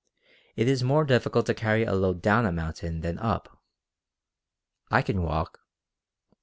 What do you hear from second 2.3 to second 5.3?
a mountain than up. I can